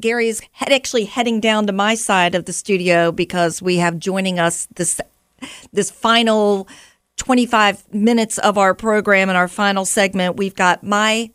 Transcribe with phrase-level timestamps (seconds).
[0.00, 3.98] Gary is head, actually heading down to my side of the studio because we have
[3.98, 5.00] joining us this
[5.72, 6.68] this final
[7.16, 10.36] 25 minutes of our program and our final segment.
[10.36, 11.30] We've got my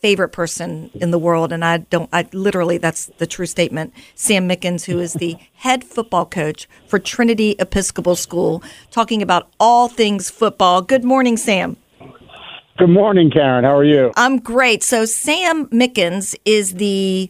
[0.00, 3.92] favorite person in the world, and I don't, I literally, that's the true statement.
[4.14, 9.88] Sam Mickens, who is the head football coach for Trinity Episcopal School, talking about all
[9.88, 10.82] things football.
[10.82, 11.76] Good morning, Sam.
[12.78, 13.64] Good morning, Karen.
[13.64, 14.12] How are you?
[14.16, 14.84] I'm great.
[14.84, 17.28] So Sam Mickens is the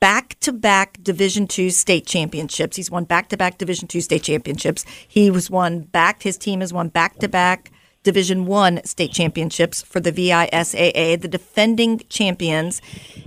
[0.00, 2.76] back-to-back Division Two state championships.
[2.76, 4.84] He's won back-to-back Division Two state championships.
[5.06, 6.22] He was won back.
[6.22, 7.70] His team has won back-to-back
[8.02, 12.80] Division One state championships for the VISAA, the defending champions.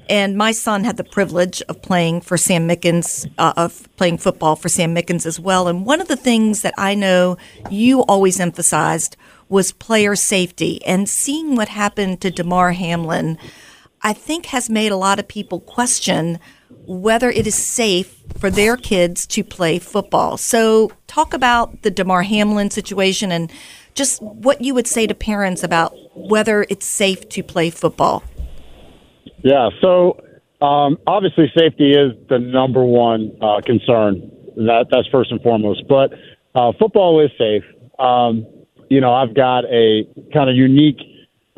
[0.10, 4.56] And my son had the privilege of playing for Sam Mickens, uh, of playing football
[4.56, 5.68] for Sam Mickens as well.
[5.68, 7.38] And one of the things that I know
[7.70, 9.18] you always emphasized
[9.50, 10.82] was player safety.
[10.86, 13.38] And seeing what happened to Damar Hamlin,
[14.02, 16.40] I think has made a lot of people question
[16.86, 20.38] whether it is safe for their kids to play football.
[20.38, 23.52] So, talk about the Damar Hamlin situation and
[23.94, 28.24] just what you would say to parents about whether it's safe to play football.
[29.44, 30.22] Yeah, so
[30.62, 34.32] um, obviously safety is the number one uh, concern.
[34.56, 35.84] That that's first and foremost.
[35.88, 36.14] But
[36.56, 37.64] uh, football is safe.
[37.98, 38.46] Um,
[38.90, 40.98] you know, I've got a kind of unique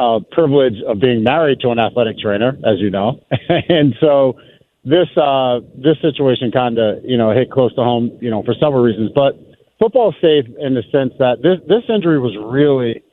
[0.01, 3.21] uh, privilege of being married to an athletic trainer, as you know,
[3.69, 4.35] and so
[4.83, 8.55] this uh, this situation kind of you know hit close to home, you know, for
[8.55, 9.11] several reasons.
[9.13, 9.37] But
[9.79, 13.03] football is safe in the sense that this this injury was really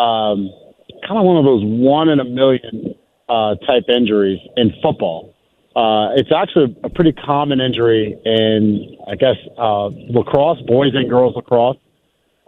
[0.00, 0.48] um,
[1.06, 2.94] kind of one of those one in a million
[3.28, 5.34] uh, type injuries in football.
[5.76, 11.36] Uh, it's actually a pretty common injury in, I guess, uh, lacrosse, boys and girls
[11.36, 11.76] lacrosse,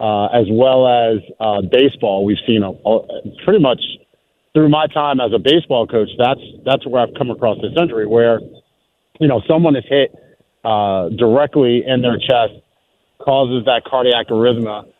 [0.01, 2.25] uh, as well as uh, baseball.
[2.25, 3.81] We've seen a, a, pretty much
[4.53, 6.09] through my time as a baseball coach.
[6.17, 8.39] That's that's where I've come across this injury, where
[9.19, 10.11] you know someone is hit
[10.65, 12.53] uh, directly in their chest
[13.19, 14.91] causes that cardiac arrhythmia,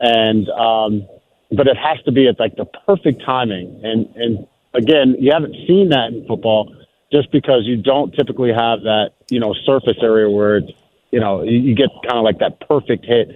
[0.00, 1.06] and um,
[1.52, 3.80] but it has to be at like the perfect timing.
[3.84, 6.74] And and again, you haven't seen that in football
[7.12, 10.72] just because you don't typically have that you know surface area where it's
[11.12, 13.28] you know you, you get kind of like that perfect hit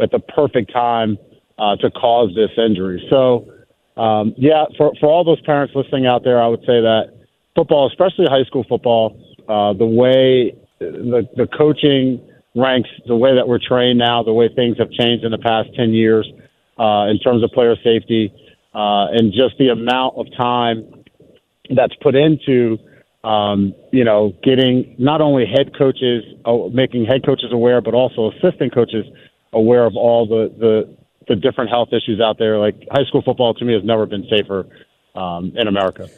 [0.00, 1.18] at the perfect time
[1.58, 3.06] uh, to cause this injury.
[3.10, 3.46] So
[3.96, 7.14] um, yeah, for for all those parents listening out there, I would say that
[7.54, 9.18] football, especially high school football,
[9.48, 12.20] uh, the way the the coaching
[12.56, 15.68] ranks the way that we're trained now, the way things have changed in the past
[15.76, 16.26] 10 years
[16.78, 18.32] uh, in terms of player safety,
[18.74, 21.04] uh, and just the amount of time
[21.74, 22.78] that's put into,
[23.24, 28.30] um, you know, getting not only head coaches, uh, making head coaches aware, but also
[28.32, 29.04] assistant coaches
[29.52, 30.96] aware of all the, the,
[31.28, 32.58] the different health issues out there.
[32.58, 34.66] Like high school football to me has never been safer
[35.14, 36.08] um, in America.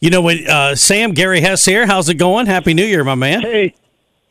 [0.00, 1.86] You know what, uh, Sam Gary Hess here.
[1.86, 2.46] How's it going?
[2.46, 3.40] Happy New Year, my man.
[3.40, 3.74] Hey,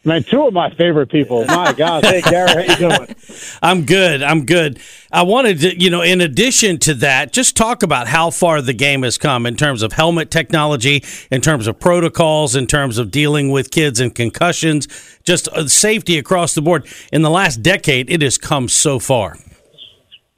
[0.05, 1.45] Man, two of my favorite people.
[1.45, 3.15] My God, hey Gary, how you doing?
[3.61, 4.21] I'm good.
[4.21, 4.79] I'm good.
[5.13, 8.73] I wanted to, you know, in addition to that, just talk about how far the
[8.73, 13.11] game has come in terms of helmet technology, in terms of protocols, in terms of
[13.11, 14.89] dealing with kids and concussions,
[15.23, 16.85] just uh, safety across the board.
[17.13, 19.37] In the last decade, it has come so far.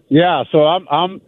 [0.09, 1.21] Yeah, so I'm, I'm.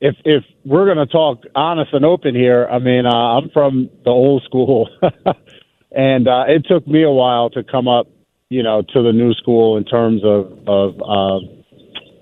[0.00, 3.88] If if we're going to talk honest and open here, I mean, uh, I'm from
[4.04, 4.90] the old school.
[5.90, 8.08] and uh, it took me a while to come up,
[8.50, 11.46] you know, to the new school in terms of of uh,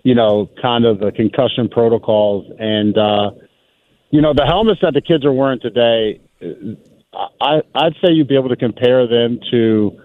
[0.05, 3.31] you know, kind of the concussion protocols and uh,
[4.11, 6.21] you know the helmets that the kids are wearing today.
[7.41, 10.01] I I'd say you'd be able to compare them to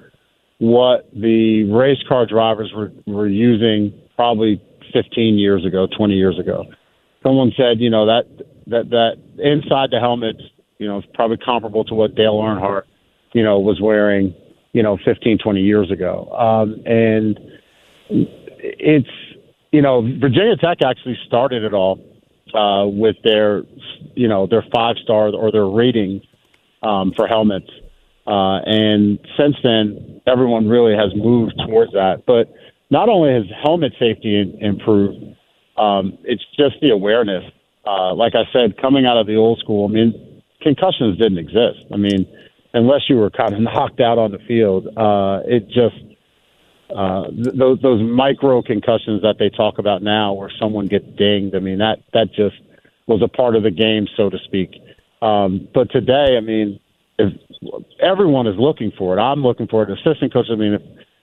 [0.57, 4.61] what the race car drivers were were using probably
[4.93, 6.65] 15 years ago, 20 years ago.
[7.23, 8.23] Someone said, you know, that
[8.67, 10.41] that that inside the helmets,
[10.79, 12.83] you know, is probably comparable to what Dale Earnhardt
[13.33, 14.33] you know, was wearing,
[14.73, 16.29] you know, 15, 20 years ago.
[16.31, 17.39] Um, and
[18.09, 19.09] it's,
[19.71, 21.99] you know, Virginia Tech actually started it all
[22.53, 23.63] uh, with their,
[24.15, 26.21] you know, their five star or their rating
[26.83, 27.69] um, for helmets.
[28.27, 32.23] Uh, and since then, everyone really has moved towards that.
[32.27, 32.53] But
[32.89, 35.35] not only has helmet safety improved,
[35.77, 37.43] um, it's just the awareness.
[37.85, 41.85] Uh, like I said, coming out of the old school, I mean, concussions didn't exist.
[41.91, 42.27] I mean,
[42.73, 44.87] unless you were kind of knocked out on the field.
[44.97, 45.95] Uh, it just
[46.95, 51.55] uh, th- those those micro concussions that they talk about now, where someone gets dinged.
[51.55, 52.55] I mean that that just
[53.07, 54.71] was a part of the game, so to speak.
[55.21, 56.79] Um, but today, I mean,
[57.19, 57.33] if
[58.01, 59.89] everyone is looking for it, I'm looking for it.
[59.91, 60.81] Assistant coach, I mean, if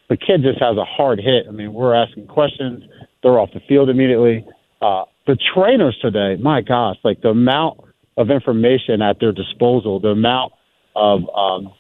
[0.08, 2.84] the kid just has a hard hit, I mean, we're asking questions.
[3.22, 4.46] They're off the field immediately.
[4.80, 7.80] Uh, the trainers today, my gosh, like the amount
[8.16, 10.52] of information at their disposal, the amount
[10.98, 11.72] of um,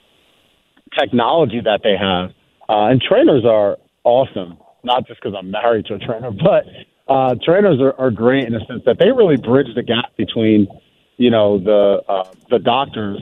[0.98, 2.30] technology that they have.
[2.68, 6.64] Uh, and trainers are awesome, not just because I'm married to a trainer, but
[7.12, 10.68] uh, trainers are, are great in the sense that they really bridge the gap between,
[11.16, 13.20] you know, the uh, the doctors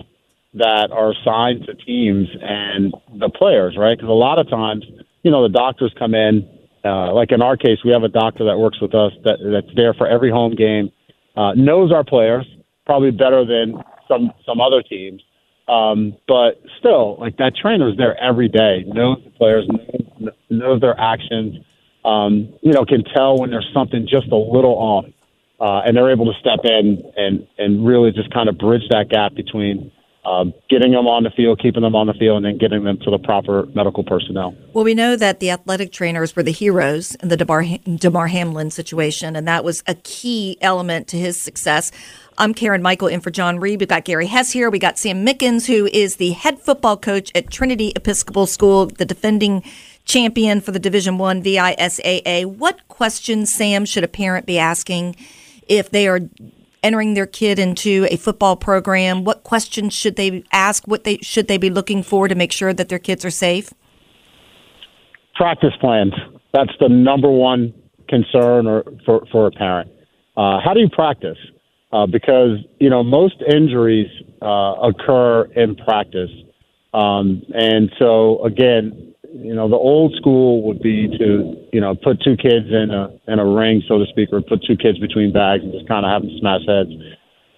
[0.54, 3.96] that are assigned to teams and the players, right?
[3.96, 4.84] Because a lot of times,
[5.22, 6.48] you know, the doctors come in.
[6.84, 9.74] Uh, like in our case, we have a doctor that works with us that that's
[9.74, 10.90] there for every home game,
[11.36, 12.46] uh, knows our players
[12.86, 15.20] probably better than some some other teams.
[15.68, 20.80] Um, but still, like that trainer is there every day, knows the players, knows, knows
[20.80, 21.56] their actions.
[22.04, 25.06] Um, you know, can tell when there's something just a little off,
[25.58, 29.08] uh, and they're able to step in and and really just kind of bridge that
[29.08, 29.90] gap between
[30.26, 32.98] um, getting them on the field, keeping them on the field, and then getting them
[32.98, 34.56] to the proper medical personnel.
[34.72, 37.64] Well, we know that the athletic trainers were the heroes in the Damar,
[37.96, 41.92] Damar Hamlin situation, and that was a key element to his success.
[42.38, 43.78] I'm Karen Michael in for John Reed.
[43.78, 44.68] We've got Gary Hess here.
[44.68, 49.06] We got Sam Mickens, who is the head football coach at Trinity Episcopal School, the
[49.06, 49.62] defending
[50.06, 52.46] champion for the Division One VISAA.
[52.46, 55.14] What questions, Sam, should a parent be asking
[55.68, 56.20] if they are
[56.82, 59.24] entering their kid into a football program?
[59.24, 60.86] What questions should they ask?
[60.86, 63.72] What they should they be looking for to make sure that their kids are safe?
[65.34, 66.12] Practice plans.
[66.52, 67.74] That's the number one
[68.08, 69.90] concern or for, for a parent.
[70.36, 71.38] Uh, how do you practice?
[71.92, 74.10] Uh, because you know most injuries
[74.42, 76.30] uh, occur in practice,
[76.92, 82.22] um, and so again, you know, the old school would be to, you know, put
[82.22, 85.32] two kids in a in a ring, so to speak, or put two kids between
[85.32, 86.90] bags and just kind of have them smash heads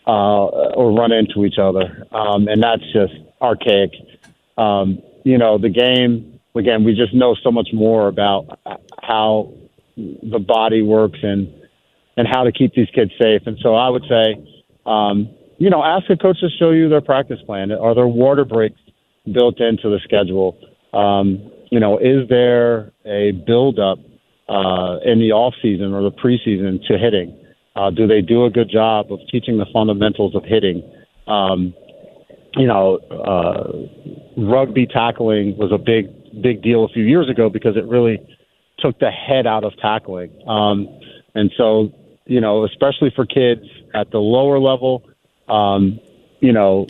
[0.06, 3.92] uh, or run into each other, um, and that's just archaic.
[4.56, 8.58] Um, you know, the game again, we just know so much more about
[9.00, 9.52] how
[9.96, 11.52] the body works and
[12.16, 13.42] and how to keep these kids safe.
[13.46, 14.34] And so I would say,
[14.84, 17.70] um, you know, ask a coach to show you their practice plan.
[17.70, 18.81] Are there water breaks
[19.32, 20.58] built into the schedule?
[20.92, 23.99] Um, you know, is there a buildup
[24.49, 27.38] uh, in the off season or the preseason to hitting?
[27.76, 30.82] Uh, do they do a good job of teaching the fundamentals of hitting?
[31.26, 31.75] Um,
[32.56, 33.73] you know, uh,
[34.37, 36.09] rugby tackling was a big,
[36.43, 38.19] big deal a few years ago because it really
[38.79, 40.31] took the head out of tackling.
[40.49, 40.88] Um,
[41.35, 41.93] and so,
[42.26, 43.62] you know, especially for kids
[43.94, 45.09] at the lower level,
[45.49, 46.00] um,
[46.41, 46.87] you know,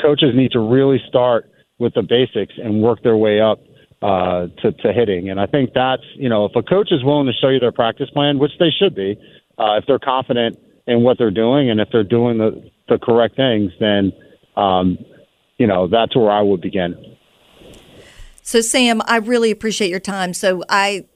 [0.00, 3.58] coaches need to really start with the basics and work their way up
[4.02, 5.30] uh, to, to hitting.
[5.30, 7.72] And I think that's, you know, if a coach is willing to show you their
[7.72, 9.18] practice plan, which they should be,
[9.58, 13.36] uh, if they're confident in what they're doing and if they're doing the, the correct
[13.36, 14.12] things, then,
[14.56, 14.98] um,
[15.58, 17.16] you know, that's where I would begin.
[18.42, 20.34] So, Sam, I really appreciate your time.
[20.34, 21.06] So, I,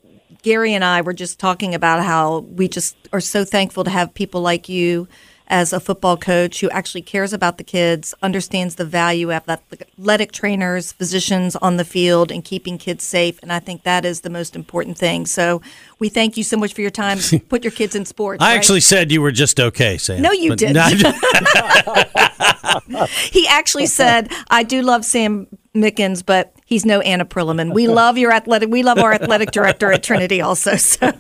[0.42, 4.14] Gary and I were just talking about how we just are so thankful to have
[4.14, 5.08] people like you
[5.48, 10.32] as a football coach who actually cares about the kids, understands the value of athletic
[10.32, 13.38] trainers, physicians on the field, and keeping kids safe.
[13.42, 15.26] And I think that is the most important thing.
[15.26, 15.62] So
[15.98, 17.18] we thank you so much for your time.
[17.48, 18.42] Put your kids in sports.
[18.42, 18.56] I right?
[18.56, 20.22] actually said you were just okay, Sam.
[20.22, 20.76] No, you didn't.
[23.30, 27.72] he actually said, I do love Sam Mickens, but he's no Anna Prilliman.
[27.72, 28.70] We love your athletic.
[28.70, 30.76] We love our athletic director at Trinity also.
[30.76, 31.12] So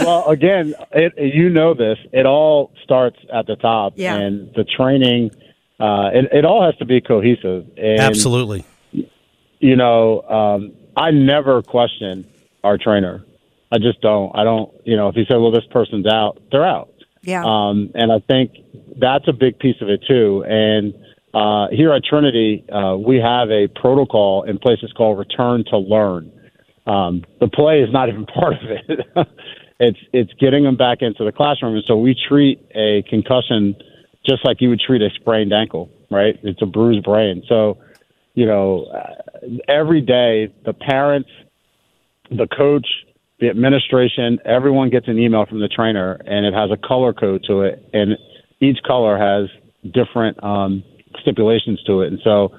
[0.00, 1.98] well, again, it, you know this.
[2.12, 4.16] It all starts at the top, yeah.
[4.16, 5.30] and the training.
[5.78, 7.66] Uh, it, it all has to be cohesive.
[7.76, 8.64] And, Absolutely.
[8.92, 12.26] You know, um, I never question
[12.64, 13.24] our trainer.
[13.72, 14.36] I just don't.
[14.36, 14.72] I don't.
[14.84, 16.92] You know, if he said, "Well, this person's out," they're out.
[17.22, 17.44] Yeah.
[17.44, 18.52] Um, and I think
[18.98, 20.44] that's a big piece of it too.
[20.46, 20.94] And
[21.32, 24.78] uh, here at Trinity, uh, we have a protocol in place.
[24.82, 26.32] It's called Return to Learn.
[26.86, 29.28] Um, the play is not even part of it.
[29.80, 33.74] It's it's getting them back into the classroom, and so we treat a concussion
[34.28, 36.38] just like you would treat a sprained ankle, right?
[36.42, 37.42] It's a bruised brain.
[37.48, 37.78] So,
[38.34, 41.30] you know, uh, every day the parents,
[42.30, 42.86] the coach,
[43.40, 47.42] the administration, everyone gets an email from the trainer, and it has a color code
[47.48, 48.18] to it, and
[48.60, 49.48] each color has
[49.92, 50.84] different um,
[51.22, 52.08] stipulations to it.
[52.08, 52.54] And so,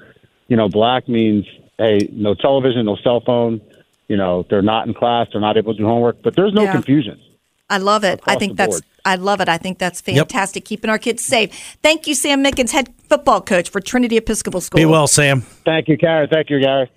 [0.48, 1.46] you know, black means
[1.78, 3.60] hey, no television, no cell phone
[4.08, 6.62] you know they're not in class, they're not able to do homework, but there's no
[6.64, 6.72] yeah.
[6.72, 7.20] confusion.
[7.70, 8.20] I love it.
[8.26, 9.48] I think that's I love it.
[9.48, 10.62] I think that's fantastic.
[10.62, 10.68] Yep.
[10.68, 11.76] Keeping our kids safe.
[11.82, 14.76] Thank you, Sam Mickens, head football coach for Trinity Episcopal School.
[14.76, 15.40] Be well, Sam.
[15.40, 16.28] Thank you, Karen.
[16.28, 16.90] Thank you, Gary.